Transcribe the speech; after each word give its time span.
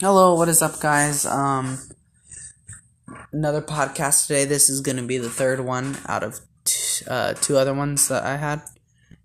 Hello, 0.00 0.34
what 0.34 0.48
is 0.48 0.62
up, 0.62 0.80
guys? 0.80 1.26
Um, 1.26 1.78
another 3.32 3.60
podcast 3.60 4.26
today. 4.26 4.46
This 4.46 4.70
is 4.70 4.80
gonna 4.80 5.02
be 5.02 5.18
the 5.18 5.28
third 5.28 5.60
one 5.60 5.98
out 6.06 6.22
of 6.22 6.40
t- 6.64 7.04
uh, 7.06 7.34
two 7.34 7.58
other 7.58 7.74
ones 7.74 8.08
that 8.08 8.24
I 8.24 8.38
had. 8.38 8.62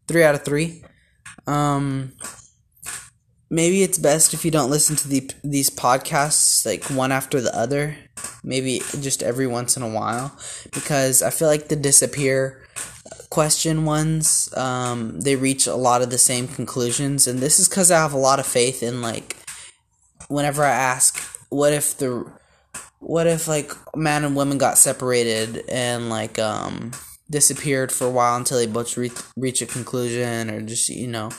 Three 0.09 0.21
out 0.25 0.35
of 0.35 0.43
three. 0.43 0.83
Um, 1.47 2.11
maybe 3.49 3.83
it's 3.83 3.97
best 3.97 4.33
if 4.33 4.43
you 4.43 4.51
don't 4.51 4.69
listen 4.69 4.97
to 4.97 5.07
the 5.07 5.31
these 5.46 5.69
podcasts 5.69 6.65
like 6.65 6.83
one 6.89 7.13
after 7.13 7.39
the 7.39 7.57
other. 7.57 7.96
Maybe 8.44 8.81
just 8.99 9.23
every 9.23 9.47
once 9.47 9.78
in 9.78 9.83
a 9.83 9.87
while, 9.87 10.37
because 10.73 11.23
I 11.23 11.29
feel 11.29 11.47
like 11.47 11.69
the 11.69 11.78
disappear 11.78 12.67
question 13.29 13.85
ones 13.85 14.53
um, 14.57 15.21
they 15.21 15.37
reach 15.37 15.67
a 15.67 15.76
lot 15.76 16.02
of 16.02 16.09
the 16.09 16.17
same 16.17 16.49
conclusions, 16.49 17.27
and 17.27 17.39
this 17.39 17.62
is 17.62 17.70
because 17.70 17.91
I 17.91 17.99
have 17.99 18.12
a 18.12 18.17
lot 18.17 18.41
of 18.41 18.45
faith 18.45 18.84
in 18.84 19.02
like 19.02 19.38
whenever 20.27 20.63
I 20.63 20.71
ask, 20.71 21.20
what 21.49 21.73
if 21.73 21.98
the, 21.98 22.31
what 22.99 23.27
if 23.27 23.47
like 23.47 23.71
man 23.95 24.23
and 24.23 24.35
woman 24.35 24.57
got 24.57 24.77
separated 24.77 25.63
and 25.70 26.09
like 26.09 26.39
um 26.39 26.91
disappeared 27.29 27.91
for 27.91 28.05
a 28.05 28.09
while 28.09 28.35
until 28.38 28.57
they 28.57 28.67
both 28.67 28.98
re- 28.98 29.11
reach 29.35 29.61
a 29.61 29.65
conclusion 29.65 30.49
or 30.49 30.61
just 30.61 30.89
you 30.89 31.07
know, 31.07 31.29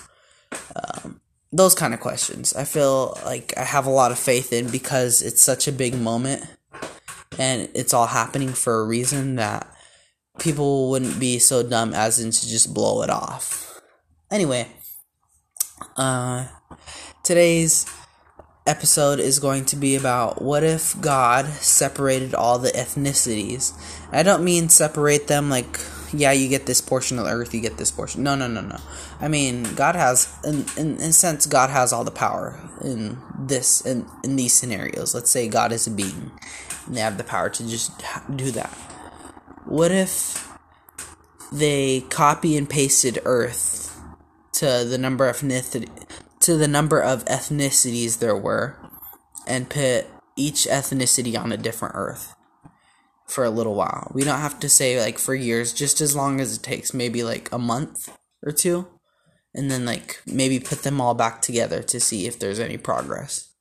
um, 0.75 1.21
those 1.53 1.75
kind 1.75 1.95
of 1.95 2.01
questions. 2.01 2.55
I 2.55 2.65
feel 2.65 3.19
like 3.25 3.53
I 3.57 3.65
have 3.65 3.87
a 3.87 3.91
lot 3.91 4.13
of 4.13 4.19
faith 4.19 4.53
in 4.53 4.71
because 4.71 5.23
it's 5.23 5.43
such 5.43 5.69
a 5.69 5.73
big 5.73 5.95
moment, 5.95 6.45
and 7.39 7.69
it's 7.75 7.95
all 7.95 8.07
happening 8.07 8.51
for 8.51 8.81
a 8.81 8.87
reason 8.87 9.37
that 9.37 9.69
people 10.39 10.91
wouldn't 10.91 11.19
be 11.19 11.39
so 11.39 11.63
dumb 11.63 11.95
as 11.95 12.21
in 12.21 12.31
to 12.31 12.49
just 12.49 12.75
blow 12.75 13.03
it 13.03 13.11
off. 13.11 13.81
Anyway, 14.31 14.69
uh, 15.97 16.47
today's 17.23 17.87
episode 18.67 19.21
is 19.21 19.39
going 19.39 19.65
to 19.67 19.77
be 19.77 19.95
about 19.95 20.43
what 20.43 20.65
if 20.65 21.01
God 21.01 21.47
separated 21.47 22.35
all 22.35 22.59
the 22.59 22.71
ethnicities. 22.71 23.73
I 24.13 24.23
don't 24.23 24.45
mean 24.45 24.69
separate 24.69 25.29
them 25.29 25.49
like 25.49 25.79
yeah, 26.13 26.33
you 26.33 26.49
get 26.49 26.67
this 26.67 26.81
portion 26.81 27.19
of 27.19 27.25
the 27.25 27.33
earth, 27.33 27.53
you 27.53 27.61
get 27.61 27.79
this 27.79 27.91
portion. 27.91 28.23
No, 28.23 28.37
no, 28.37 28.47
no, 28.47 28.61
no. 28.61 28.79
I 29.21 29.29
mean, 29.29 29.65
God 29.75 29.97
has 29.97 30.33
in 30.45 30.65
in, 30.77 31.01
in 31.01 31.13
sense 31.13 31.47
God 31.47 31.71
has 31.71 31.93
all 31.93 32.05
the 32.05 32.11
power 32.11 32.61
in 32.83 33.19
this 33.39 33.81
in 33.85 34.07
in 34.25 34.37
these 34.37 34.55
scenarios. 34.55 35.15
Let's 35.15 35.31
say 35.31 35.49
God 35.49 35.73
is 35.73 35.87
a 35.87 35.91
being 35.91 36.31
and 36.87 36.97
they 36.97 37.01
have 37.01 37.19
the 37.19 37.25
power 37.25 37.51
to 37.51 37.69
just 37.69 37.93
do 38.35 38.51
that. 38.53 38.71
What 39.65 39.91
if 39.91 40.49
they 41.53 42.01
copy 42.03 42.57
and 42.57 42.69
pasted 42.69 43.19
earth 43.25 43.99
to 44.53 44.85
the 44.85 44.99
number 44.99 45.29
of 45.29 45.37
ethnicity 45.39 45.89
to 46.47 46.57
the 46.57 46.69
number 46.69 47.01
of 47.01 47.25
ethnicities 47.25 48.21
there 48.21 48.37
were 48.37 48.77
and 49.49 49.69
put 49.69 50.07
each 50.37 50.67
ethnicity 50.71 51.37
on 51.37 51.51
a 51.51 51.57
different 51.57 51.95
earth 51.97 52.37
for 53.27 53.45
a 53.45 53.51
little 53.51 53.75
while. 53.75 54.13
We 54.15 54.23
don't 54.23 54.39
have 54.39 54.61
to 54.61 54.69
say 54.69 55.01
like 55.01 55.19
for 55.19 55.35
years, 55.35 55.73
just 55.73 56.01
as 56.01 56.15
long 56.15 56.41
as 56.41 56.57
it 56.57 56.63
takes, 56.63 56.95
maybe 56.95 57.25
like 57.25 57.51
a 57.51 57.59
month 57.59 58.17
or 58.45 58.53
two, 58.53 58.87
and 59.55 59.69
then 59.71 59.85
like 59.85 60.23
maybe 60.25 60.61
put 60.61 60.85
them 60.85 61.01
all 61.01 61.15
back 61.15 61.43
together 61.43 61.83
to 61.83 61.99
see 61.99 62.27
if 62.27 62.39
there's 62.39 62.61
any 62.61 62.77
progress. 62.77 63.53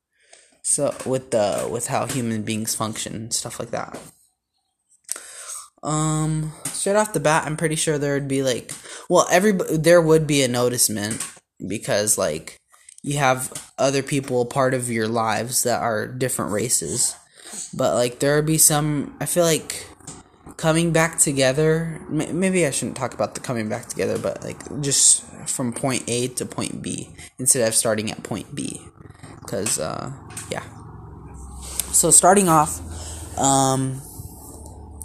So 0.62 0.96
with 1.08 1.32
the 1.32 1.68
with 1.72 1.88
how 1.88 2.06
human 2.06 2.44
beings 2.44 2.76
function 2.76 3.16
and 3.16 3.34
stuff 3.34 3.60
like 3.60 3.72
that. 3.72 3.98
Um, 5.82 6.54
straight 6.66 6.96
off 6.96 7.14
the 7.14 7.20
bat, 7.20 7.46
I'm 7.46 7.58
pretty 7.58 7.76
sure 7.76 7.98
there 7.98 8.14
would 8.14 8.28
be 8.28 8.44
like, 8.44 8.72
well, 9.10 9.28
every 9.32 9.54
there 9.54 10.02
would 10.02 10.28
be 10.28 10.44
a 10.44 10.48
noticement 10.48 11.40
because 11.68 12.18
like 12.18 12.60
you 13.06 13.20
have 13.20 13.72
other 13.78 14.02
people 14.02 14.46
part 14.46 14.74
of 14.74 14.90
your 14.90 15.08
lives 15.08 15.62
that 15.62 15.80
are 15.80 16.08
different 16.08 16.52
races. 16.52 17.16
But 17.72 17.94
like 17.94 18.20
there 18.20 18.36
would 18.36 18.48
be 18.48 18.58
some 18.58 19.16
i 19.22 19.26
feel 19.28 19.44
like 19.44 19.86
coming 20.58 20.92
back 20.92 21.20
together 21.20 22.02
maybe 22.10 22.66
i 22.66 22.72
shouldn't 22.72 22.98
talk 22.98 23.14
about 23.14 23.36
the 23.36 23.42
coming 23.42 23.68
back 23.68 23.88
together 23.88 24.18
but 24.18 24.42
like 24.44 24.58
just 24.82 25.24
from 25.50 25.74
point 25.74 26.04
a 26.08 26.30
to 26.30 26.46
point 26.46 26.82
b 26.82 27.10
instead 27.38 27.68
of 27.68 27.76
starting 27.76 28.10
at 28.10 28.24
point 28.24 28.56
b. 28.56 28.82
Because 29.42 29.80
uh 29.80 30.12
yeah. 30.50 30.64
So 31.92 32.10
starting 32.10 32.50
off 32.50 32.82
um 33.38 34.02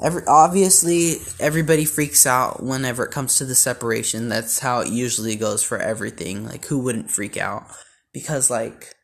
every 0.03 0.23
obviously 0.27 1.17
everybody 1.39 1.85
freaks 1.85 2.25
out 2.27 2.63
whenever 2.63 3.05
it 3.05 3.11
comes 3.11 3.37
to 3.39 3.45
the 3.45 3.55
separation. 3.55 4.31
That's 4.31 4.61
how 4.61 4.81
it 4.81 4.89
usually 4.89 5.37
goes 5.37 5.63
for 5.63 5.77
everything. 5.77 6.47
Like 6.47 6.65
who 6.65 6.79
wouldn't 6.79 7.11
freak 7.11 7.37
out 7.37 7.67
because 8.13 8.51
like 8.51 8.95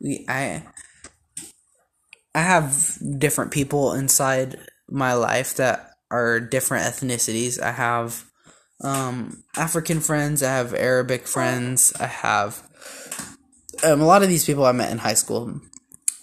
we 0.00 0.24
I 0.28 0.64
I 2.34 2.40
have 2.40 2.98
different 3.18 3.50
people 3.50 3.92
inside 3.92 4.58
my 4.88 5.14
life 5.14 5.54
that 5.56 5.90
are 6.10 6.40
different 6.40 6.84
ethnicities. 6.84 7.60
I 7.60 7.72
have 7.72 8.24
um, 8.82 9.44
African 9.56 10.00
friends, 10.00 10.42
I 10.42 10.50
have 10.50 10.74
Arabic 10.74 11.26
friends, 11.26 11.92
I 12.00 12.06
have 12.06 12.62
um, 13.84 14.00
a 14.00 14.06
lot 14.06 14.22
of 14.22 14.28
these 14.28 14.44
people 14.44 14.64
I 14.64 14.72
met 14.72 14.92
in 14.92 14.98
high 14.98 15.14
school. 15.14 15.60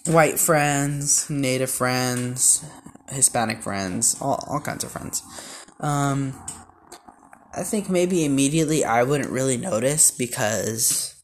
White 0.06 0.38
friends, 0.38 1.28
native 1.28 1.70
friends, 1.70 2.64
Hispanic 3.10 3.62
friends, 3.62 4.16
all, 4.20 4.42
all 4.48 4.60
kinds 4.60 4.84
of 4.84 4.90
friends. 4.90 5.22
Um, 5.80 6.34
I 7.54 7.62
think 7.62 7.90
maybe 7.90 8.24
immediately 8.24 8.84
I 8.84 9.02
wouldn't 9.02 9.30
really 9.30 9.56
notice 9.56 10.10
because 10.10 11.14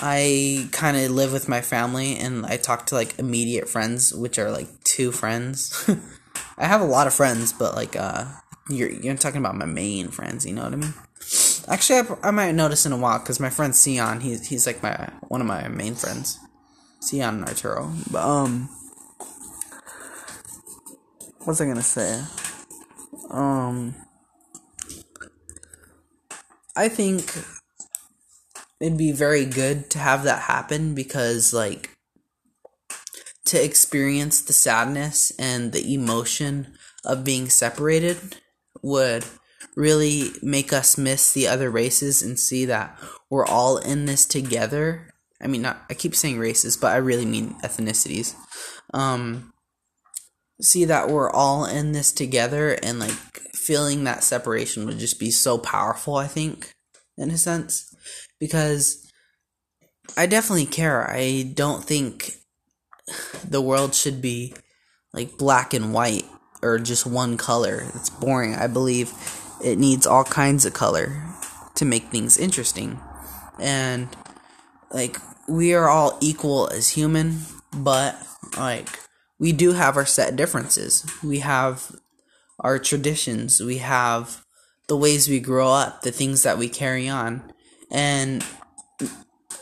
I 0.00 0.68
kind 0.70 0.96
of 0.96 1.10
live 1.10 1.32
with 1.32 1.48
my 1.48 1.60
family 1.60 2.16
and 2.16 2.46
I 2.46 2.56
talk 2.56 2.86
to 2.86 2.94
like 2.94 3.18
immediate 3.18 3.68
friends, 3.68 4.14
which 4.14 4.38
are 4.38 4.50
like 4.50 4.68
two 4.84 5.10
friends. 5.10 5.90
I 6.58 6.66
have 6.66 6.80
a 6.80 6.84
lot 6.84 7.06
of 7.06 7.14
friends, 7.14 7.52
but 7.52 7.74
like 7.74 7.96
uh, 7.96 8.26
you're 8.68 8.90
you're 8.90 9.16
talking 9.16 9.40
about 9.40 9.56
my 9.56 9.66
main 9.66 10.08
friends. 10.08 10.46
You 10.46 10.54
know 10.54 10.64
what 10.64 10.72
I 10.72 10.76
mean? 10.76 10.94
Actually, 11.66 12.00
I, 12.00 12.28
I 12.28 12.30
might 12.30 12.52
notice 12.52 12.86
in 12.86 12.92
a 12.92 12.96
while 12.96 13.18
because 13.18 13.40
my 13.40 13.50
friend 13.50 13.74
Sion, 13.74 14.20
he's 14.20 14.46
he's 14.46 14.66
like 14.66 14.82
my 14.82 15.10
one 15.28 15.40
of 15.40 15.46
my 15.46 15.66
main 15.68 15.94
friends, 15.94 16.38
Sion 17.02 17.22
and 17.22 17.44
Arturo. 17.44 17.92
But 18.10 18.24
um, 18.24 18.68
what's 21.44 21.60
I 21.60 21.66
gonna 21.66 21.82
say? 21.82 22.22
Um, 23.30 23.94
I 26.76 26.88
think 26.88 27.34
it'd 28.80 28.98
be 28.98 29.12
very 29.12 29.44
good 29.44 29.90
to 29.90 29.98
have 29.98 30.24
that 30.24 30.42
happen 30.42 30.94
because 30.94 31.52
like 31.52 31.90
to 33.44 33.62
experience 33.62 34.40
the 34.42 34.52
sadness 34.52 35.32
and 35.38 35.72
the 35.72 35.94
emotion 35.94 36.74
of 37.04 37.24
being 37.24 37.48
separated 37.48 38.36
would 38.82 39.24
really 39.74 40.30
make 40.42 40.72
us 40.72 40.98
miss 40.98 41.32
the 41.32 41.48
other 41.48 41.70
races 41.70 42.22
and 42.22 42.38
see 42.38 42.64
that 42.66 42.98
we're 43.30 43.46
all 43.46 43.78
in 43.78 44.04
this 44.04 44.26
together. 44.26 45.08
I 45.40 45.46
mean, 45.46 45.62
not 45.62 45.82
I 45.88 45.94
keep 45.94 46.14
saying 46.14 46.38
races, 46.38 46.76
but 46.76 46.92
I 46.92 46.96
really 46.96 47.24
mean 47.24 47.54
ethnicities. 47.62 48.34
Um, 48.92 49.52
see 50.60 50.84
that 50.84 51.08
we're 51.08 51.30
all 51.30 51.64
in 51.64 51.92
this 51.92 52.12
together 52.12 52.72
and 52.82 52.98
like 52.98 53.12
feeling 53.54 54.04
that 54.04 54.24
separation 54.24 54.84
would 54.86 54.98
just 54.98 55.20
be 55.20 55.30
so 55.30 55.56
powerful, 55.56 56.16
I 56.16 56.26
think, 56.26 56.72
in 57.16 57.30
a 57.30 57.38
sense 57.38 57.87
because 58.38 59.10
I 60.16 60.26
definitely 60.26 60.66
care. 60.66 61.08
I 61.08 61.50
don't 61.54 61.84
think 61.84 62.32
the 63.44 63.60
world 63.60 63.94
should 63.94 64.20
be 64.20 64.54
like 65.12 65.38
black 65.38 65.74
and 65.74 65.92
white 65.92 66.24
or 66.62 66.78
just 66.78 67.06
one 67.06 67.36
color. 67.36 67.84
It's 67.94 68.10
boring. 68.10 68.54
I 68.54 68.66
believe 68.66 69.12
it 69.62 69.78
needs 69.78 70.06
all 70.06 70.24
kinds 70.24 70.64
of 70.64 70.72
color 70.72 71.24
to 71.76 71.84
make 71.84 72.04
things 72.04 72.38
interesting. 72.38 73.00
And 73.60 74.08
like 74.90 75.18
we 75.48 75.74
are 75.74 75.88
all 75.88 76.18
equal 76.20 76.68
as 76.68 76.90
human, 76.90 77.40
but 77.72 78.16
like 78.56 78.88
we 79.38 79.52
do 79.52 79.72
have 79.72 79.96
our 79.96 80.06
set 80.06 80.36
differences. 80.36 81.06
We 81.22 81.38
have 81.40 81.96
our 82.60 82.78
traditions, 82.78 83.60
we 83.60 83.78
have 83.78 84.44
the 84.88 84.96
ways 84.96 85.28
we 85.28 85.38
grow 85.38 85.68
up, 85.68 86.02
the 86.02 86.10
things 86.10 86.42
that 86.42 86.58
we 86.58 86.68
carry 86.68 87.08
on 87.08 87.52
and 87.90 88.44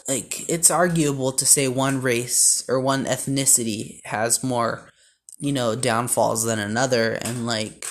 like 0.09 0.49
it's 0.49 0.71
arguable 0.71 1.33
to 1.33 1.47
say 1.47 1.69
one 1.69 2.01
race 2.01 2.65
or 2.69 2.81
one 2.81 3.05
ethnicity 3.05 4.01
has 4.05 4.43
more 4.45 4.89
you 5.39 5.53
know 5.53 5.75
downfalls 5.75 6.45
than 6.45 6.59
another. 6.59 7.13
And 7.13 7.47
like 7.47 7.87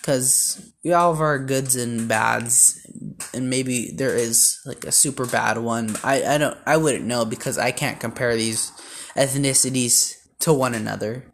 because 0.00 0.72
we 0.84 0.92
all 0.92 1.14
have 1.14 1.20
our 1.20 1.38
goods 1.38 1.76
and 1.76 2.08
bads. 2.08 2.80
And 3.32 3.48
maybe 3.48 3.90
there 3.90 4.14
is 4.14 4.60
like 4.66 4.84
a 4.84 4.92
super 4.92 5.26
bad 5.26 5.58
one. 5.58 5.96
I 6.04 6.34
i 6.34 6.38
don't 6.38 6.58
i 6.66 6.76
wouldn't 6.76 7.06
know 7.06 7.24
because 7.24 7.58
i 7.58 7.70
can't 7.70 8.00
compare 8.00 8.36
these 8.36 8.70
ethnicities 9.16 10.14
to 10.40 10.52
one 10.52 10.74
another. 10.74 11.30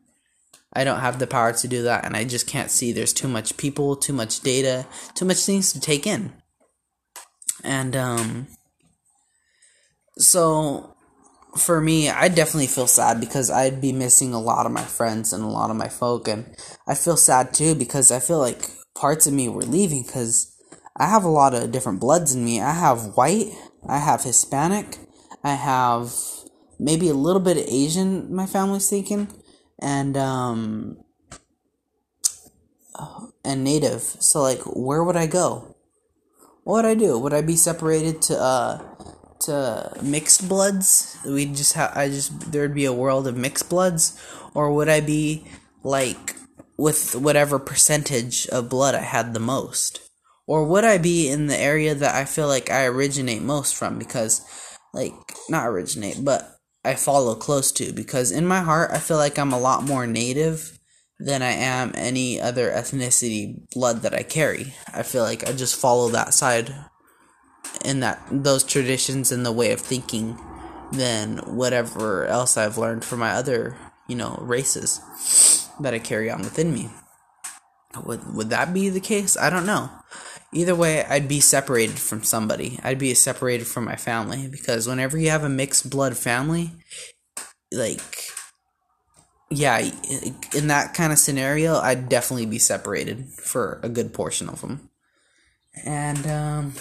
I 0.72 0.84
don't 0.84 1.00
have 1.00 1.18
the 1.18 1.26
power 1.26 1.52
to 1.52 1.68
do 1.68 1.82
that. 1.82 2.04
And 2.04 2.16
i 2.16 2.24
just 2.24 2.46
can't 2.46 2.70
see 2.70 2.92
there's 2.92 3.12
too 3.12 3.28
much 3.28 3.56
people 3.56 3.96
too 3.96 4.12
much 4.12 4.40
data 4.40 4.86
too 5.14 5.24
much 5.24 5.44
things 5.44 5.72
to 5.72 5.80
take 5.80 6.06
in 6.06 6.32
and 7.64 7.96
um 7.96 8.48
so 10.18 10.96
for 11.56 11.80
me, 11.80 12.08
I 12.08 12.28
definitely 12.28 12.66
feel 12.68 12.86
sad 12.86 13.20
because 13.20 13.50
I'd 13.50 13.80
be 13.80 13.92
missing 13.92 14.32
a 14.32 14.40
lot 14.40 14.66
of 14.66 14.72
my 14.72 14.84
friends 14.84 15.32
and 15.32 15.42
a 15.42 15.48
lot 15.48 15.70
of 15.70 15.76
my 15.76 15.88
folk, 15.88 16.28
and 16.28 16.54
I 16.86 16.94
feel 16.94 17.16
sad 17.16 17.52
too 17.52 17.74
because 17.74 18.10
I 18.10 18.20
feel 18.20 18.38
like 18.38 18.70
parts 18.94 19.26
of 19.26 19.32
me 19.32 19.48
were 19.48 19.62
leaving 19.62 20.02
because 20.02 20.54
I 20.96 21.06
have 21.06 21.24
a 21.24 21.28
lot 21.28 21.54
of 21.54 21.72
different 21.72 22.00
bloods 22.00 22.34
in 22.34 22.44
me. 22.44 22.60
I 22.60 22.72
have 22.72 23.16
white, 23.16 23.48
I 23.88 23.98
have 23.98 24.22
Hispanic, 24.22 24.98
I 25.42 25.54
have 25.54 26.12
maybe 26.78 27.08
a 27.08 27.14
little 27.14 27.42
bit 27.42 27.56
of 27.56 27.64
Asian. 27.64 28.34
My 28.34 28.46
family's 28.46 28.88
thinking, 28.88 29.28
and 29.80 30.16
um, 30.16 30.98
and 33.44 33.64
Native. 33.64 34.02
So 34.02 34.42
like, 34.42 34.60
where 34.64 35.02
would 35.02 35.16
I 35.16 35.26
go? 35.26 35.69
What 36.64 36.84
would 36.84 36.90
I 36.90 36.94
do? 36.94 37.18
Would 37.18 37.32
I 37.32 37.42
be 37.42 37.56
separated 37.56 38.22
to 38.22 38.38
uh 38.38 38.82
to 39.40 39.92
mixed 40.02 40.48
bloods? 40.48 41.16
We 41.26 41.46
just 41.46 41.72
have 41.74 41.96
I 41.96 42.08
just 42.08 42.52
there'd 42.52 42.74
be 42.74 42.84
a 42.84 42.92
world 42.92 43.26
of 43.26 43.36
mixed 43.36 43.68
bloods, 43.68 44.20
or 44.54 44.72
would 44.72 44.88
I 44.88 45.00
be 45.00 45.46
like 45.82 46.36
with 46.76 47.14
whatever 47.14 47.58
percentage 47.58 48.46
of 48.48 48.68
blood 48.68 48.94
I 48.94 49.02
had 49.02 49.34
the 49.34 49.40
most? 49.40 50.00
Or 50.46 50.66
would 50.66 50.84
I 50.84 50.98
be 50.98 51.28
in 51.28 51.46
the 51.46 51.56
area 51.56 51.94
that 51.94 52.14
I 52.14 52.24
feel 52.24 52.48
like 52.48 52.70
I 52.70 52.84
originate 52.86 53.42
most 53.42 53.76
from 53.76 53.98
because 53.98 54.42
like 54.92 55.14
not 55.48 55.66
originate, 55.66 56.24
but 56.24 56.56
I 56.84 56.94
follow 56.94 57.34
close 57.34 57.70
to 57.72 57.92
because 57.92 58.32
in 58.32 58.46
my 58.46 58.60
heart 58.60 58.90
I 58.90 58.98
feel 58.98 59.16
like 59.16 59.38
I'm 59.38 59.52
a 59.52 59.60
lot 59.60 59.84
more 59.84 60.06
native 60.06 60.79
than 61.20 61.42
I 61.42 61.52
am 61.52 61.92
any 61.94 62.40
other 62.40 62.70
ethnicity 62.70 63.68
blood 63.70 64.02
that 64.02 64.14
I 64.14 64.22
carry. 64.22 64.74
I 64.92 65.02
feel 65.02 65.22
like 65.22 65.48
I 65.48 65.52
just 65.52 65.78
follow 65.78 66.08
that 66.08 66.32
side 66.32 66.74
and 67.84 68.02
that 68.02 68.20
those 68.30 68.64
traditions 68.64 69.30
and 69.30 69.44
the 69.44 69.52
way 69.52 69.72
of 69.72 69.80
thinking 69.80 70.38
than 70.92 71.38
whatever 71.38 72.24
else 72.26 72.56
I've 72.56 72.78
learned 72.78 73.04
from 73.04 73.20
my 73.20 73.32
other, 73.32 73.76
you 74.08 74.16
know, 74.16 74.38
races 74.40 75.68
that 75.80 75.94
I 75.94 75.98
carry 75.98 76.30
on 76.30 76.40
within 76.40 76.72
me. 76.72 76.90
Would 78.04 78.34
would 78.34 78.50
that 78.50 78.72
be 78.72 78.88
the 78.88 79.00
case? 79.00 79.36
I 79.36 79.50
don't 79.50 79.66
know. 79.66 79.90
Either 80.52 80.74
way, 80.74 81.04
I'd 81.04 81.28
be 81.28 81.40
separated 81.40 81.98
from 81.98 82.24
somebody. 82.24 82.80
I'd 82.82 82.98
be 82.98 83.14
separated 83.14 83.66
from 83.66 83.84
my 83.84 83.96
family 83.96 84.48
because 84.48 84.88
whenever 84.88 85.16
you 85.16 85.30
have 85.30 85.44
a 85.44 85.48
mixed 85.48 85.90
blood 85.90 86.16
family, 86.16 86.72
like 87.72 88.16
yeah, 89.50 89.90
in 90.54 90.68
that 90.68 90.94
kind 90.94 91.12
of 91.12 91.18
scenario, 91.18 91.76
I'd 91.76 92.08
definitely 92.08 92.46
be 92.46 92.58
separated 92.58 93.28
for 93.28 93.80
a 93.82 93.88
good 93.88 94.14
portion 94.14 94.48
of 94.48 94.60
them. 94.60 94.90
And 95.84 96.26
um 96.26 96.74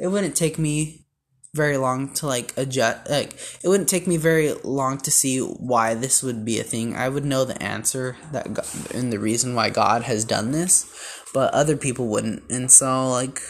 it 0.00 0.08
wouldn't 0.08 0.36
take 0.36 0.58
me 0.58 1.06
very 1.54 1.78
long 1.78 2.12
to 2.12 2.26
like 2.26 2.52
adjust 2.58 3.08
like 3.08 3.32
it 3.62 3.68
wouldn't 3.68 3.88
take 3.88 4.06
me 4.06 4.18
very 4.18 4.52
long 4.62 4.98
to 4.98 5.10
see 5.10 5.40
why 5.40 5.94
this 5.94 6.22
would 6.22 6.44
be 6.44 6.60
a 6.60 6.62
thing 6.62 6.94
i 6.94 7.08
would 7.08 7.24
know 7.24 7.46
the 7.46 7.60
answer 7.62 8.14
that 8.30 8.52
god, 8.52 8.66
and 8.94 9.10
the 9.10 9.18
reason 9.18 9.54
why 9.54 9.70
god 9.70 10.02
has 10.02 10.22
done 10.24 10.52
this 10.52 10.84
but 11.32 11.52
other 11.54 11.74
people 11.74 12.08
wouldn't 12.08 12.42
and 12.50 12.70
so 12.70 13.08
like 13.08 13.40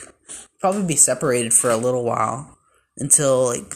probably 0.60 0.84
be 0.84 0.94
separated 0.94 1.52
for 1.52 1.68
a 1.68 1.76
little 1.76 2.04
while 2.04 2.56
until 2.96 3.46
like 3.46 3.74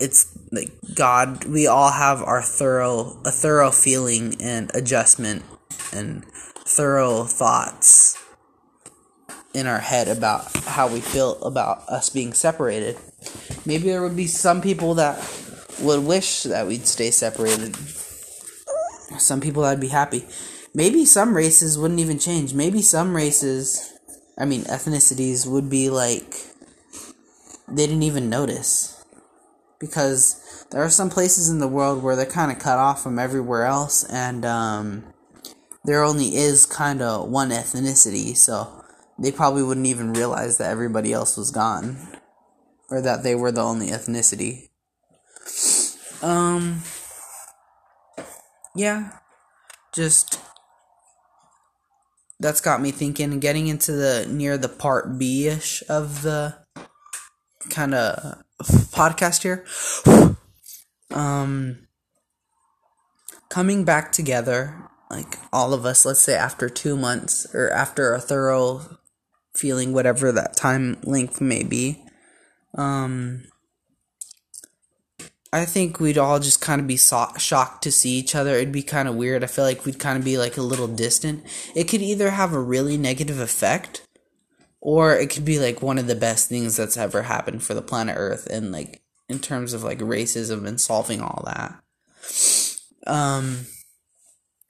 it's 0.00 0.26
like 0.52 0.70
god 0.94 1.44
we 1.44 1.66
all 1.66 1.90
have 1.90 2.22
our 2.22 2.42
thorough 2.42 3.20
a 3.24 3.30
thorough 3.30 3.70
feeling 3.70 4.34
and 4.40 4.70
adjustment 4.74 5.42
and 5.92 6.24
thorough 6.24 7.24
thoughts 7.24 8.16
in 9.54 9.66
our 9.66 9.78
head 9.78 10.08
about 10.08 10.54
how 10.64 10.88
we 10.88 11.00
feel 11.00 11.42
about 11.42 11.88
us 11.88 12.10
being 12.10 12.32
separated. 12.32 12.96
Maybe 13.64 13.88
there 13.88 14.02
would 14.02 14.16
be 14.16 14.26
some 14.26 14.60
people 14.60 14.94
that 14.94 15.18
would 15.80 16.04
wish 16.04 16.44
that 16.44 16.66
we'd 16.66 16.86
stay 16.86 17.10
separated. 17.10 17.76
Some 19.18 19.40
people 19.40 19.62
that'd 19.62 19.80
be 19.80 19.88
happy. 19.88 20.26
Maybe 20.74 21.04
some 21.06 21.34
races 21.34 21.78
wouldn't 21.78 22.00
even 22.00 22.18
change. 22.18 22.54
Maybe 22.54 22.82
some 22.82 23.16
races, 23.16 23.92
I 24.38 24.44
mean 24.44 24.62
ethnicities, 24.62 25.46
would 25.46 25.70
be 25.70 25.90
like 25.90 26.34
they 27.66 27.86
didn't 27.86 28.02
even 28.02 28.28
notice. 28.30 28.97
Because 29.80 30.66
there 30.70 30.82
are 30.82 30.90
some 30.90 31.10
places 31.10 31.48
in 31.48 31.60
the 31.60 31.68
world 31.68 32.02
where 32.02 32.16
they're 32.16 32.26
kind 32.26 32.50
of 32.50 32.58
cut 32.58 32.78
off 32.78 33.02
from 33.02 33.18
everywhere 33.18 33.64
else, 33.64 34.04
and 34.04 34.44
um, 34.44 35.04
there 35.84 36.02
only 36.02 36.36
is 36.36 36.66
kind 36.66 37.00
of 37.00 37.28
one 37.30 37.50
ethnicity, 37.50 38.36
so 38.36 38.84
they 39.18 39.32
probably 39.32 39.62
wouldn't 39.62 39.86
even 39.86 40.12
realize 40.12 40.58
that 40.58 40.70
everybody 40.70 41.12
else 41.12 41.36
was 41.36 41.50
gone 41.50 41.96
or 42.90 43.00
that 43.00 43.22
they 43.22 43.34
were 43.34 43.52
the 43.52 43.62
only 43.62 43.88
ethnicity. 43.88 44.68
Um 46.22 46.82
yeah, 48.74 49.18
just 49.94 50.40
that's 52.40 52.60
got 52.60 52.80
me 52.80 52.90
thinking 52.90 53.40
getting 53.40 53.66
into 53.66 53.92
the 53.92 54.26
near 54.28 54.56
the 54.56 54.68
part 54.68 55.18
B-ish 55.18 55.82
of 55.88 56.22
the 56.22 56.54
kind 57.70 57.94
of 57.94 58.42
podcast 58.92 59.42
here. 59.42 59.64
um 61.10 61.86
coming 63.48 63.82
back 63.82 64.12
together 64.12 64.76
like 65.10 65.38
all 65.52 65.72
of 65.72 65.86
us 65.86 66.04
let's 66.04 66.20
say 66.20 66.34
after 66.34 66.68
2 66.68 66.96
months 66.96 67.46
or 67.54 67.70
after 67.70 68.12
a 68.12 68.20
thorough 68.20 68.98
feeling 69.58 69.92
whatever 69.92 70.30
that 70.32 70.56
time 70.56 70.96
length 71.02 71.40
may 71.40 71.64
be. 71.64 72.02
Um, 72.74 73.44
I 75.52 75.64
think 75.64 75.98
we'd 75.98 76.18
all 76.18 76.38
just 76.38 76.60
kind 76.60 76.80
of 76.80 76.86
be 76.86 76.96
so- 76.96 77.32
shocked 77.38 77.82
to 77.82 77.90
see 77.90 78.10
each 78.10 78.34
other. 78.34 78.54
It'd 78.54 78.72
be 78.72 78.82
kind 78.82 79.08
of 79.08 79.14
weird. 79.16 79.42
I 79.42 79.46
feel 79.46 79.64
like 79.64 79.84
we'd 79.84 79.98
kind 79.98 80.18
of 80.18 80.24
be 80.24 80.38
like 80.38 80.56
a 80.56 80.62
little 80.62 80.86
distant. 80.86 81.44
It 81.74 81.84
could 81.84 82.02
either 82.02 82.30
have 82.30 82.52
a 82.52 82.60
really 82.60 82.96
negative 82.98 83.40
effect 83.40 84.02
or 84.80 85.16
it 85.16 85.30
could 85.30 85.44
be 85.44 85.58
like 85.58 85.82
one 85.82 85.98
of 85.98 86.06
the 86.06 86.14
best 86.14 86.48
things 86.48 86.76
that's 86.76 86.96
ever 86.96 87.22
happened 87.22 87.62
for 87.62 87.74
the 87.74 87.82
planet 87.82 88.14
Earth 88.18 88.46
and 88.50 88.72
like 88.72 89.02
in 89.28 89.38
terms 89.38 89.72
of 89.72 89.82
like 89.82 89.98
racism 89.98 90.66
and 90.66 90.80
solving 90.80 91.20
all 91.20 91.42
that. 91.44 91.80
Um 93.06 93.66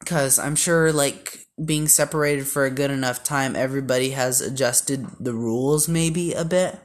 cuz 0.05 0.39
I'm 0.39 0.57
sure 0.57 0.93
like 0.93 1.47
being 1.63 1.89
separated 1.89 2.47
for 2.47 2.65
a 2.65 2.71
good 2.71 2.91
enough 2.91 3.23
time, 3.23 3.57
everybody 3.57 4.11
has 4.11 4.41
adjusted 4.41 5.07
the 5.21 5.35
rules 5.35 5.89
maybe 5.89 6.33
a 6.33 6.45
bit 6.45 6.79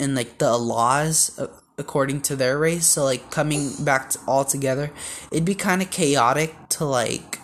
and 0.00 0.14
like 0.14 0.38
the 0.38 0.56
laws 0.56 1.38
according 1.78 2.22
to 2.22 2.36
their 2.36 2.58
race. 2.58 2.86
So 2.86 3.04
like 3.04 3.30
coming 3.30 3.72
back 3.84 4.10
to 4.10 4.18
all 4.26 4.44
together, 4.44 4.90
it'd 5.30 5.44
be 5.44 5.54
kind 5.54 5.82
of 5.82 5.90
chaotic 5.90 6.54
to 6.70 6.84
like 6.84 7.38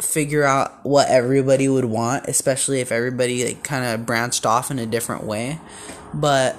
figure 0.00 0.44
out 0.44 0.84
what 0.84 1.08
everybody 1.08 1.68
would 1.68 1.84
want, 1.84 2.26
especially 2.26 2.80
if 2.80 2.90
everybody 2.90 3.44
like 3.44 3.62
kind 3.62 3.84
of 3.84 4.06
branched 4.06 4.44
off 4.44 4.70
in 4.70 4.78
a 4.78 4.86
different 4.86 5.24
way. 5.24 5.58
But 6.12 6.56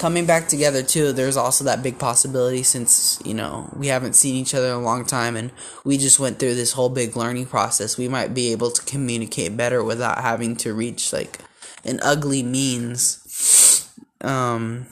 coming 0.00 0.24
back 0.24 0.48
together 0.48 0.82
too 0.82 1.12
there's 1.12 1.36
also 1.36 1.62
that 1.62 1.82
big 1.82 1.98
possibility 1.98 2.62
since 2.62 3.20
you 3.22 3.34
know 3.34 3.68
we 3.76 3.88
haven't 3.88 4.14
seen 4.14 4.34
each 4.34 4.54
other 4.54 4.68
in 4.68 4.72
a 4.72 4.80
long 4.80 5.04
time 5.04 5.36
and 5.36 5.52
we 5.84 5.98
just 5.98 6.18
went 6.18 6.38
through 6.38 6.54
this 6.54 6.72
whole 6.72 6.88
big 6.88 7.14
learning 7.18 7.44
process 7.44 7.98
we 7.98 8.08
might 8.08 8.32
be 8.32 8.50
able 8.50 8.70
to 8.70 8.82
communicate 8.86 9.58
better 9.58 9.84
without 9.84 10.18
having 10.22 10.56
to 10.56 10.72
reach 10.72 11.12
like 11.12 11.38
an 11.84 12.00
ugly 12.02 12.42
means 12.42 13.92
um 14.22 14.86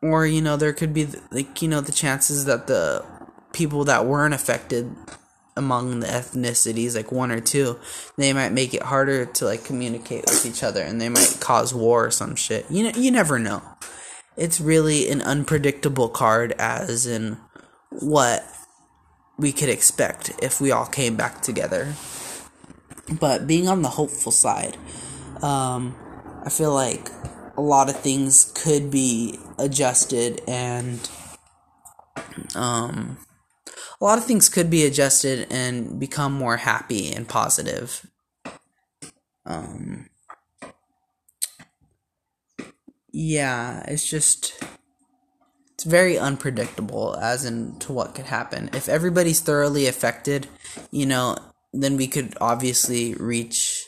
or 0.00 0.24
you 0.24 0.40
know 0.40 0.56
there 0.56 0.72
could 0.72 0.94
be 0.94 1.08
like 1.32 1.60
you 1.60 1.66
know 1.66 1.80
the 1.80 1.90
chances 1.90 2.44
that 2.44 2.68
the 2.68 3.04
people 3.52 3.84
that 3.84 4.06
weren't 4.06 4.34
affected 4.34 4.88
among 5.56 6.00
the 6.00 6.06
ethnicities 6.06 6.96
like 6.96 7.12
one 7.12 7.30
or 7.30 7.40
two 7.40 7.78
they 8.16 8.32
might 8.32 8.52
make 8.52 8.72
it 8.72 8.82
harder 8.82 9.26
to 9.26 9.44
like 9.44 9.64
communicate 9.64 10.24
with 10.26 10.46
each 10.46 10.62
other 10.62 10.82
and 10.82 11.00
they 11.00 11.10
might 11.10 11.36
cause 11.40 11.74
war 11.74 12.06
or 12.06 12.10
some 12.10 12.34
shit 12.34 12.64
you 12.70 12.82
know 12.82 12.98
you 12.98 13.10
never 13.10 13.38
know 13.38 13.62
it's 14.36 14.60
really 14.60 15.10
an 15.10 15.20
unpredictable 15.22 16.08
card, 16.08 16.52
as 16.58 17.06
in 17.06 17.38
what 17.90 18.44
we 19.38 19.52
could 19.52 19.68
expect 19.68 20.32
if 20.42 20.60
we 20.60 20.70
all 20.70 20.86
came 20.86 21.16
back 21.16 21.42
together. 21.42 21.94
But 23.20 23.46
being 23.46 23.68
on 23.68 23.82
the 23.82 23.90
hopeful 23.90 24.32
side, 24.32 24.76
um, 25.42 25.94
I 26.44 26.48
feel 26.48 26.72
like 26.72 27.10
a 27.56 27.60
lot 27.60 27.90
of 27.90 28.00
things 28.00 28.52
could 28.54 28.90
be 28.90 29.38
adjusted 29.58 30.40
and 30.48 31.10
um, 32.54 33.18
a 34.02 34.04
lot 34.04 34.18
of 34.18 34.24
things 34.24 34.48
could 34.48 34.68
be 34.68 34.84
adjusted 34.84 35.46
and 35.48 36.00
become 36.00 36.32
more 36.32 36.56
happy 36.56 37.12
and 37.12 37.28
positive. 37.28 38.04
Um, 39.46 40.10
yeah, 43.12 43.84
it's 43.86 44.08
just 44.08 44.60
it's 45.74 45.84
very 45.84 46.18
unpredictable 46.18 47.16
as 47.20 47.44
in 47.44 47.78
to 47.78 47.92
what 47.92 48.16
could 48.16 48.26
happen. 48.26 48.70
If 48.72 48.88
everybody's 48.88 49.38
thoroughly 49.38 49.86
affected, 49.86 50.48
you 50.90 51.06
know, 51.06 51.36
then 51.72 51.96
we 51.96 52.08
could 52.08 52.36
obviously 52.40 53.14
reach 53.14 53.84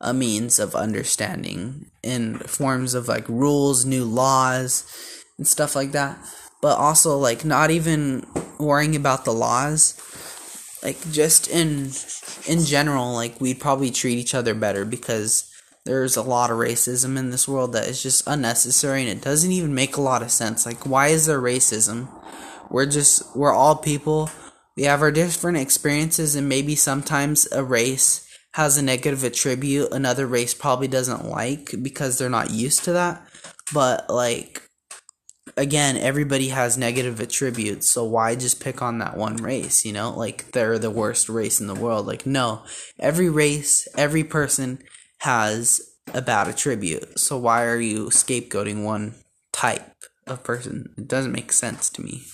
a 0.00 0.12
means 0.12 0.58
of 0.58 0.74
understanding 0.74 1.86
in 2.02 2.38
forms 2.40 2.94
of 2.94 3.06
like 3.06 3.28
rules, 3.28 3.84
new 3.84 4.04
laws, 4.04 4.84
and 5.38 5.46
stuff 5.46 5.76
like 5.76 5.92
that. 5.92 6.18
But 6.62 6.78
also 6.78 7.18
like 7.18 7.44
not 7.44 7.70
even 7.70 8.24
worrying 8.58 8.96
about 8.96 9.26
the 9.26 9.32
laws. 9.32 10.00
Like 10.82 10.98
just 11.12 11.48
in 11.48 11.90
in 12.46 12.64
general 12.64 13.12
like 13.12 13.40
we'd 13.40 13.60
probably 13.60 13.90
treat 13.90 14.18
each 14.18 14.34
other 14.34 14.54
better 14.54 14.84
because 14.84 15.48
there's 15.84 16.16
a 16.16 16.22
lot 16.22 16.50
of 16.50 16.58
racism 16.58 17.18
in 17.18 17.30
this 17.30 17.46
world 17.46 17.72
that 17.72 17.88
is 17.88 18.02
just 18.02 18.26
unnecessary 18.26 19.02
and 19.02 19.10
it 19.10 19.22
doesn't 19.22 19.50
even 19.52 19.74
make 19.74 19.96
a 19.96 20.00
lot 20.00 20.22
of 20.22 20.30
sense. 20.30 20.64
Like 20.64 20.86
why 20.86 21.08
is 21.08 21.26
there 21.26 21.40
racism? 21.40 22.08
We're 22.70 22.86
just 22.86 23.36
we're 23.36 23.52
all 23.52 23.76
people. 23.76 24.30
We 24.76 24.84
have 24.84 25.02
our 25.02 25.12
different 25.12 25.58
experiences 25.58 26.34
and 26.36 26.48
maybe 26.48 26.76
sometimes 26.76 27.50
a 27.52 27.62
race 27.62 28.26
has 28.54 28.76
a 28.76 28.82
negative 28.82 29.24
attribute 29.24 29.90
another 29.92 30.26
race 30.26 30.52
probably 30.52 30.86
doesn't 30.86 31.24
like 31.24 31.70
because 31.82 32.18
they're 32.18 32.30
not 32.30 32.50
used 32.50 32.84
to 32.84 32.92
that. 32.92 33.26
But 33.72 34.08
like 34.10 34.68
again, 35.56 35.96
everybody 35.96 36.48
has 36.48 36.78
negative 36.78 37.20
attributes, 37.20 37.90
so 37.90 38.04
why 38.04 38.34
just 38.34 38.60
pick 38.60 38.82
on 38.82 38.98
that 38.98 39.16
one 39.16 39.36
race, 39.36 39.84
you 39.84 39.92
know? 39.92 40.10
Like 40.16 40.52
they're 40.52 40.78
the 40.78 40.90
worst 40.90 41.28
race 41.28 41.60
in 41.60 41.66
the 41.66 41.74
world. 41.74 42.06
Like 42.06 42.26
no, 42.26 42.62
every 42.98 43.28
race, 43.28 43.86
every 43.96 44.24
person 44.24 44.78
has 45.18 45.80
a 46.12 46.22
bad 46.22 46.48
attribute. 46.48 47.18
So 47.18 47.38
why 47.38 47.64
are 47.64 47.80
you 47.80 48.06
scapegoating 48.06 48.84
one 48.84 49.14
type 49.52 49.94
of 50.26 50.42
person? 50.42 50.94
It 50.96 51.08
doesn't 51.08 51.32
make 51.32 51.52
sense 51.52 51.90
to 51.90 52.02
me. 52.02 52.24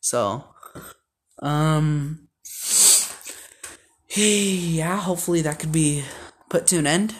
So 0.00 0.44
um 1.42 2.28
yeah, 4.16 4.96
hopefully 5.00 5.42
that 5.42 5.58
could 5.58 5.72
be 5.72 6.04
put 6.48 6.66
to 6.68 6.78
an 6.78 6.86
end. 6.86 7.14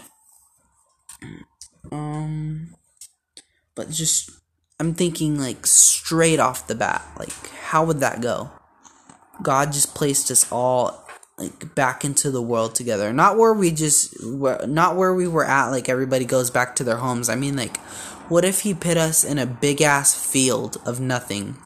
Um 1.91 2.75
but 3.75 3.91
just 3.91 4.31
I'm 4.81 4.95
thinking 4.95 5.39
like 5.39 5.67
straight 5.67 6.41
off 6.41 6.67
the 6.67 6.75
bat, 6.75 7.07
like 7.19 7.49
how 7.51 7.85
would 7.85 8.01
that 8.01 8.21
go? 8.21 8.51
God 9.43 9.73
just 9.73 9.95
placed 9.95 10.31
us 10.31 10.51
all 10.51 11.05
like 11.39 11.75
back 11.75 12.05
into 12.05 12.31
the 12.31 12.43
world 12.43 12.75
together. 12.75 13.13
Not 13.13 13.37
where 13.37 13.53
we 13.53 13.71
just 13.71 14.17
not 14.23 14.97
where 14.97 15.15
we 15.15 15.29
were 15.29 15.45
at 15.45 15.71
like 15.71 15.89
everybody 15.89 16.25
goes 16.25 16.51
back 16.51 16.77
to 16.77 16.85
their 16.85 16.97
homes. 16.97 17.29
I 17.29 17.37
mean 17.37 17.57
like 17.57 17.77
what 18.29 18.45
if 18.45 18.61
he 18.61 18.75
put 18.75 18.97
us 18.97 19.23
in 19.23 19.39
a 19.39 19.47
big 19.47 19.81
ass 19.81 20.15
field 20.15 20.81
of 20.85 20.99
nothing 21.01 21.57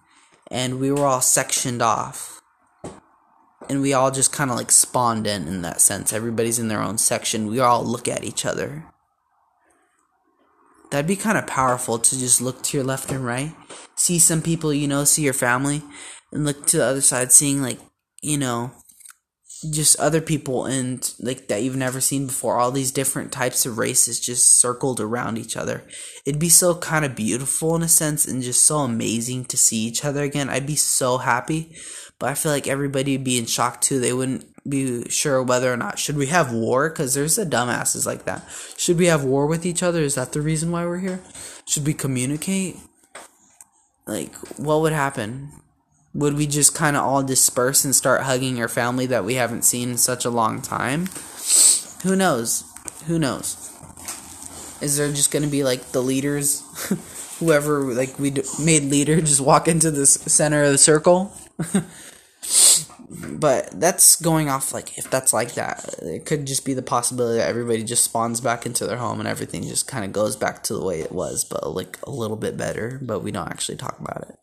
and 0.51 0.79
we 0.79 0.91
were 0.91 1.07
all 1.07 1.21
sectioned 1.21 1.83
off? 1.83 2.41
And 3.71 3.83
we 3.83 3.93
all 3.93 4.11
just 4.11 4.33
kind 4.33 4.51
of 4.51 4.57
like 4.57 4.71
spawned 4.71 5.27
in 5.27 5.49
in 5.49 5.63
that 5.63 5.81
sense. 5.81 6.13
Everybody's 6.13 6.59
in 6.59 6.69
their 6.69 6.81
own 6.83 6.99
section. 6.99 7.49
We 7.49 7.61
all 7.61 7.85
look 7.85 8.09
at 8.09 8.25
each 8.25 8.45
other 8.47 8.85
that'd 10.91 11.07
be 11.07 11.17
kind 11.17 11.39
of 11.39 11.47
powerful 11.47 11.99
to 11.99 12.19
just 12.19 12.41
look 12.41 12.63
to 12.63 12.77
your 12.77 12.87
left 12.87 13.11
and 13.11 13.25
right, 13.25 13.55
see 13.97 14.19
some 14.19 14.43
people 14.43 14.73
you 14.73 14.89
know, 14.89 15.05
see 15.05 15.23
your 15.23 15.33
family, 15.33 15.83
and 16.33 16.45
look 16.45 16.67
to 16.67 16.79
the 16.79 16.85
other 16.85 17.01
side, 17.01 17.33
seeing 17.33 17.63
like 17.63 17.79
you 18.23 18.37
know, 18.37 18.73
just 19.73 19.99
other 19.99 20.21
people 20.21 20.67
and 20.67 21.15
like 21.21 21.49
that 21.49 21.63
you've 21.63 21.77
never 21.77 22.01
seen 22.01 22.27
before. 22.27 22.59
All 22.59 22.71
these 22.71 22.93
different 22.93 23.33
types 23.33 23.67
of 23.67 23.79
races 23.79 24.21
just 24.21 24.59
circled 24.59 25.01
around 25.01 25.39
each 25.39 25.57
other. 25.57 25.85
It'd 26.25 26.41
be 26.41 26.49
so 26.49 26.77
kind 26.77 27.05
of 27.05 27.17
beautiful 27.17 27.75
in 27.77 27.83
a 27.83 27.89
sense, 27.89 28.27
and 28.27 28.43
just 28.43 28.67
so 28.67 28.79
amazing 28.79 29.47
to 29.47 29.57
see 29.57 29.79
each 29.79 30.05
other 30.05 30.23
again. 30.23 30.49
I'd 30.49 30.67
be 30.67 30.77
so 30.77 31.19
happy, 31.19 31.77
but 32.19 32.29
I 32.29 32.35
feel 32.35 32.53
like 32.53 32.69
everybody 32.69 33.17
would 33.17 33.25
be 33.25 33.39
in 33.39 33.47
shock 33.47 33.81
too. 33.81 34.01
They 34.01 34.13
wouldn't 34.13 34.47
be 34.69 35.09
sure 35.09 35.43
whether 35.43 35.73
or 35.73 35.77
not 35.77 35.99
should 35.99 36.17
we 36.17 36.27
have 36.27 36.53
war? 36.53 36.89
Because 36.89 37.15
there's 37.15 37.39
a 37.39 37.47
dumbasses 37.47 38.07
like 38.07 38.25
that. 38.25 38.45
Should 38.77 38.99
we 38.99 39.07
have 39.07 39.25
war 39.25 39.47
with 39.47 39.65
each 39.65 39.83
other? 39.83 40.01
Is 40.01 40.15
that 40.15 40.33
the 40.33 40.41
reason 40.41 40.71
why 40.71 40.87
we're 40.87 40.99
here? 40.99 41.21
Should 41.67 41.87
we 41.87 41.95
communicate? 41.95 42.77
Like 44.07 44.35
what 44.59 44.81
would 44.81 44.93
happen? 44.93 45.51
Would 46.15 46.35
we 46.35 46.47
just 46.47 46.75
kind 46.75 46.97
of 46.97 47.05
all 47.05 47.23
disperse 47.23 47.85
and 47.85 47.95
start 47.95 48.23
hugging 48.23 48.61
our 48.61 48.69
family 48.69 49.07
that 49.07 49.25
we 49.25 49.35
haven't 49.35 49.63
seen 49.63 49.91
in 49.91 49.99
such 49.99 50.25
a 50.25 50.31
long 50.31 50.63
time? 50.63 51.07
Who 52.03 52.17
knows? 52.17 52.65
Who 53.07 53.19
knows? 53.19 53.73
Is 54.81 54.97
there 54.97 55.11
just 55.11 55.31
gonna 55.31 55.49
be 55.49 55.65
like 55.65 55.93
the 55.93 56.03
leaders 56.03 56.63
whoever 57.39 57.81
like 57.95 58.19
we 58.19 58.31
made 58.59 58.85
leader 58.85 59.21
just 59.21 59.41
walk 59.41 59.69
into 59.69 59.91
the 59.91 60.07
center 60.07 60.65
of 60.65 60.73
the 60.73 60.79
circle 60.79 61.33
but 63.11 63.69
that's 63.81 64.21
going 64.21 64.49
off 64.49 64.75
like 64.75 64.99
if 64.99 65.11
that's 65.11 65.33
like 65.33 65.55
that 65.55 65.95
it 66.03 66.27
could 66.27 66.47
just 66.47 66.65
be 66.65 66.75
the 66.75 66.83
possibility 66.83 67.39
that 67.39 67.49
everybody 67.49 67.83
just 67.83 68.05
spawns 68.05 68.41
back 68.41 68.67
into 68.67 68.87
their 68.87 68.99
home 68.99 69.19
and 69.19 69.29
everything 69.29 69.63
just 69.63 69.89
kind 69.89 70.05
of 70.05 70.13
goes 70.13 70.37
back 70.37 70.63
to 70.63 70.75
the 70.75 70.85
way 70.85 71.01
it 71.01 71.13
was 71.13 71.45
but 71.45 71.67
like 71.71 71.99
a 72.03 72.11
little 72.11 72.37
bit 72.37 72.57
better 72.57 72.99
but 73.03 73.21
we 73.21 73.31
don't 73.31 73.49
actually 73.49 73.77
talk 73.77 73.99
about 73.99 74.29
it. 74.29 74.37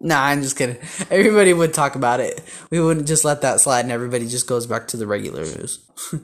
Nah 0.00 0.24
i'm 0.24 0.42
just 0.42 0.56
kidding. 0.56 0.78
Everybody 1.10 1.52
would 1.52 1.74
talk 1.74 1.94
about 1.94 2.20
it. 2.20 2.42
We 2.70 2.80
wouldn't 2.80 3.06
just 3.06 3.24
let 3.24 3.42
that 3.42 3.60
slide 3.60 3.80
and 3.80 3.92
everybody 3.92 4.26
just 4.26 4.46
goes 4.46 4.66
back 4.66 4.88
to 4.88 4.96
the 4.96 5.06
regular 5.06 5.44
news 5.44 5.84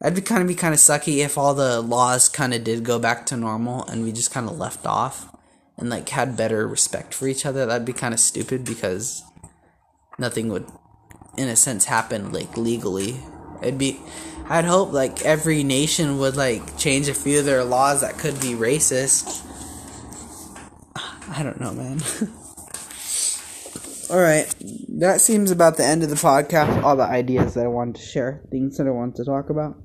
that'd 0.00 0.16
be 0.16 0.22
kind 0.22 0.42
of 0.42 0.48
be 0.48 0.54
kind 0.54 0.74
of 0.74 0.80
sucky 0.80 1.18
if 1.18 1.38
all 1.38 1.54
the 1.54 1.80
laws 1.80 2.28
kind 2.28 2.54
of 2.54 2.64
did 2.64 2.84
go 2.84 2.98
back 2.98 3.26
to 3.26 3.36
normal 3.36 3.84
and 3.86 4.02
we 4.02 4.12
just 4.12 4.30
kind 4.30 4.48
of 4.48 4.58
left 4.58 4.86
off 4.86 5.34
and 5.76 5.90
like 5.90 6.08
had 6.08 6.36
better 6.36 6.66
respect 6.66 7.12
for 7.14 7.26
each 7.26 7.44
other. 7.44 7.66
That'd 7.66 7.86
be 7.86 7.92
kind 7.92 8.14
of 8.14 8.20
stupid 8.20 8.64
because 8.64 9.22
nothing 10.18 10.48
would 10.48 10.66
in 11.36 11.48
a 11.48 11.56
sense 11.56 11.84
happen 11.84 12.32
like 12.32 12.56
legally. 12.56 13.16
It'd 13.62 13.78
be 13.78 14.00
I'd 14.48 14.64
hope 14.64 14.92
like 14.92 15.24
every 15.24 15.64
nation 15.64 16.18
would 16.18 16.36
like 16.36 16.78
change 16.78 17.08
a 17.08 17.14
few 17.14 17.40
of 17.40 17.44
their 17.44 17.64
laws 17.64 18.02
that 18.02 18.18
could 18.18 18.40
be 18.40 18.52
racist. 18.52 19.42
I 21.28 21.42
don't 21.42 21.60
know, 21.60 21.72
man. 21.72 22.00
all 24.10 24.20
right, 24.20 24.54
that 25.00 25.20
seems 25.20 25.50
about 25.50 25.76
the 25.76 25.84
end 25.84 26.04
of 26.04 26.10
the 26.10 26.16
podcast. 26.16 26.82
All 26.82 26.96
the 26.96 27.02
ideas 27.02 27.54
that 27.54 27.64
I 27.64 27.68
wanted 27.68 27.96
to 27.96 28.02
share, 28.02 28.42
things 28.50 28.78
that 28.78 28.86
I 28.86 28.90
wanted 28.90 29.16
to 29.16 29.24
talk 29.24 29.50
about. 29.50 29.76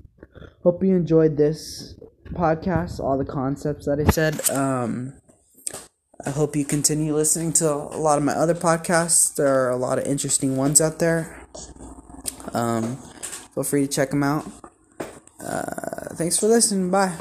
Hope 0.64 0.84
you 0.84 0.96
enjoyed 0.96 1.38
this 1.38 1.96
podcast, 2.34 3.00
all 3.00 3.18
the 3.18 3.26
concepts 3.26 3.88
that 3.88 4.00
I 4.00 4.10
said. 4.12 4.48
Um, 4.52 5.14
I 6.24 6.30
hope 6.30 6.56
you 6.56 6.66
continue 6.66 7.16
listening 7.16 7.52
to 7.54 7.68
a 7.68 7.98
lot 7.98 8.20
of 8.20 8.24
my 8.24 8.34
other 8.34 8.54
podcasts. 8.54 9.34
There 9.34 9.48
are 9.48 9.72
a 9.72 9.76
lot 9.76 9.98
of 9.98 10.06
interesting 10.06 10.56
ones 10.56 10.80
out 10.80 11.00
there. 11.00 11.41
Um, 12.54 12.98
feel 13.54 13.64
free 13.64 13.88
to 13.88 13.88
check 13.88 14.10
them 14.12 14.24
out. 14.24 14.46
Uh, 15.44 16.16
thanks 16.16 16.38
for 16.38 16.48
listening. 16.48 16.92
Bye. 16.92 17.16